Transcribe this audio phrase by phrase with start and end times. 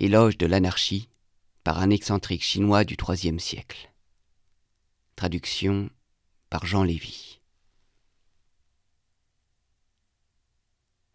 [0.00, 1.08] Éloge de l'anarchie
[1.64, 3.92] par un excentrique chinois du IIIe siècle.
[5.16, 5.90] Traduction
[6.50, 7.40] par Jean Lévy.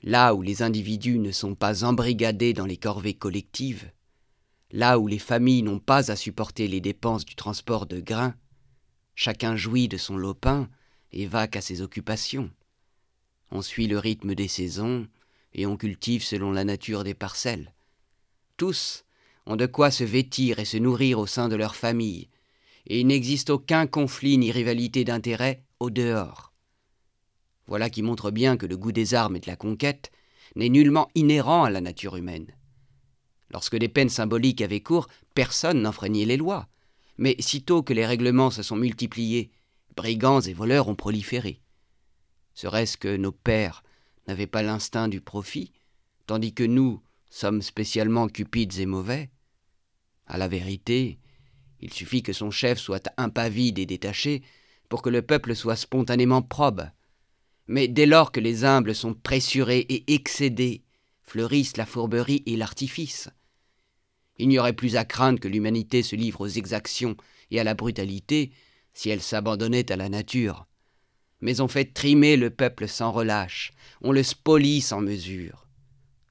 [0.01, 3.89] Là où les individus ne sont pas embrigadés dans les corvées collectives,
[4.69, 8.35] là où les familles n'ont pas à supporter les dépenses du transport de grains,
[9.15, 10.69] chacun jouit de son lopin
[11.13, 12.51] et va qu'à ses occupations.
[13.49, 15.07] On suit le rythme des saisons
[15.53, 17.73] et on cultive selon la nature des parcelles.
[18.57, 19.03] Tous
[19.45, 22.29] ont de quoi se vêtir et se nourrir au sein de leur famille,
[22.87, 26.53] et il n'existe aucun conflit ni rivalité d'intérêts au dehors.
[27.67, 30.11] Voilà qui montre bien que le goût des armes et de la conquête
[30.55, 32.47] n'est nullement inhérent à la nature humaine.
[33.51, 36.67] Lorsque les peines symboliques avaient cours, personne n'enfreignait les lois.
[37.17, 39.51] Mais sitôt que les règlements se sont multipliés,
[39.95, 41.61] brigands et voleurs ont proliféré.
[42.55, 43.83] Serait-ce que nos pères
[44.27, 45.71] n'avaient pas l'instinct du profit,
[46.25, 47.01] tandis que nous
[47.33, 49.31] sommes spécialement cupides et mauvais
[50.27, 51.17] À la vérité,
[51.79, 54.43] il suffit que son chef soit impavide et détaché
[54.87, 56.87] pour que le peuple soit spontanément probe.
[57.65, 60.83] Mais dès lors que les humbles sont pressurés et excédés,
[61.23, 63.29] fleurissent la fourberie et l'artifice.
[64.37, 67.17] Il n'y aurait plus à craindre que l'humanité se livre aux exactions
[67.49, 68.51] et à la brutalité
[68.93, 70.67] si elle s'abandonnait à la nature.
[71.41, 75.63] Mais on fait trimer le peuple sans relâche, on le spolie sans mesure.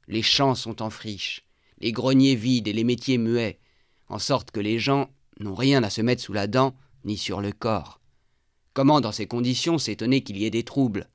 [0.08, 1.45] Les champs sont en friche,
[1.78, 3.58] les greniers vides et les métiers muets,
[4.09, 7.41] en sorte que les gens n'ont rien à se mettre sous la dent ni sur
[7.41, 8.00] le corps.
[8.75, 11.09] Comment, dans ces conditions, s'étonner qu'il y ait des troubles?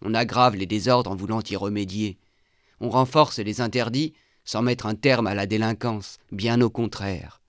[0.00, 2.18] On aggrave les désordres en voulant y remédier.
[2.80, 7.42] On renforce les interdits sans mettre un terme à la délinquance, bien au contraire.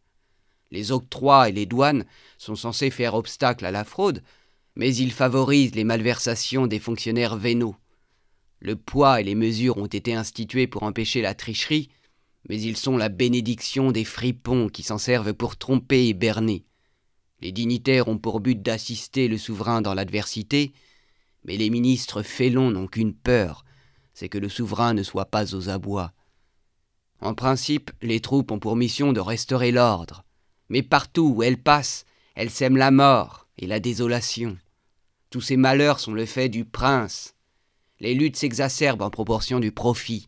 [0.71, 2.05] Les octrois et les douanes
[2.37, 4.23] sont censés faire obstacle à la fraude,
[4.75, 7.75] mais ils favorisent les malversations des fonctionnaires vénaux.
[8.59, 11.89] Le poids et les mesures ont été institués pour empêcher la tricherie,
[12.47, 16.65] mais ils sont la bénédiction des fripons qui s'en servent pour tromper et berner.
[17.41, 20.73] Les dignitaires ont pour but d'assister le souverain dans l'adversité,
[21.45, 23.63] mais les ministres félons n'ont qu'une peur,
[24.13, 26.11] c'est que le souverain ne soit pas aux abois.
[27.21, 30.25] En principe, les troupes ont pour mission de restaurer l'ordre,
[30.67, 34.57] mais partout où elles passent, elles sèment la mort et la désolation.
[35.29, 37.35] Tous ces malheurs sont le fait du prince.
[37.99, 40.27] Les luttes s'exacerbent en proportion du profit.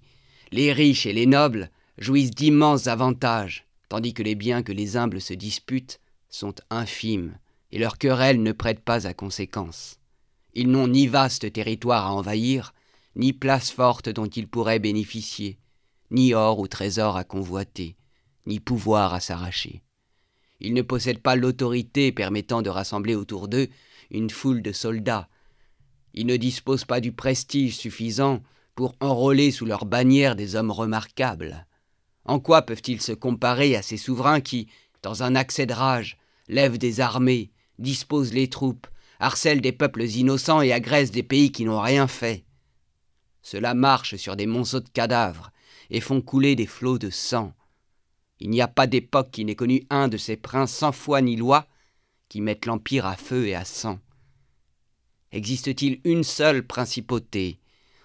[0.52, 5.22] Les riches et les nobles jouissent d'immenses avantages, tandis que les biens que les humbles
[5.22, 6.00] se disputent
[6.30, 7.38] sont infimes,
[7.72, 10.00] et leurs querelles ne prêtent pas à conséquence.
[10.54, 12.74] Ils n'ont ni vaste territoire à envahir,
[13.16, 15.58] ni place forte dont ils pourraient bénéficier,
[16.12, 17.96] ni or ou trésor à convoiter,
[18.46, 19.82] ni pouvoir à s'arracher.
[20.60, 23.68] Ils ne possèdent pas l'autorité permettant de rassembler autour d'eux
[24.12, 25.28] une foule de soldats.
[26.14, 28.42] Ils ne disposent pas du prestige suffisant
[28.76, 31.66] pour enrôler sous leur bannière des hommes remarquables.
[32.26, 34.68] En quoi peuvent-ils se comparer à ces souverains qui,
[35.02, 36.18] dans un accès de rage,
[36.48, 38.88] lèvent des armées, disposent les troupes,
[39.20, 42.46] harcèlent des peuples innocents et agressent des pays qui n'ont rien fait?
[43.42, 45.52] Cela marche sur des monceaux de cadavres
[45.90, 47.54] et font couler des flots de sang.
[48.40, 51.36] Il n'y a pas d'époque qui n'ait connu un de ces princes sans foi ni
[51.36, 51.68] loi
[52.30, 54.00] qui mettent l'Empire à feu et à sang.
[55.32, 57.60] Existe-t-il une seule principauté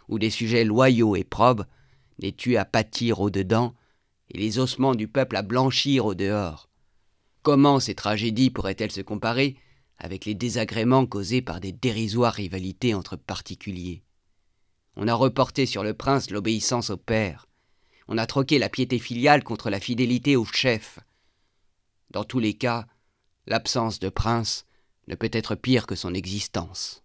[0.09, 1.67] où des sujets loyaux et probes
[2.21, 3.75] n'aient eu à pâtir au-dedans
[4.31, 6.69] et les ossements du peuple à blanchir au dehors.
[7.43, 9.57] Comment ces tragédies pourraient-elles se comparer
[9.99, 14.03] avec les désagréments causés par des dérisoires rivalités entre particuliers?
[14.97, 17.49] On a reporté sur le prince l'obéissance au père.
[18.09, 21.01] On a troqué la piété filiale contre la fidélité au chef.
[22.11, 22.87] Dans tous les cas,
[23.47, 24.65] l'absence de prince
[25.09, 27.05] ne peut être pire que son existence.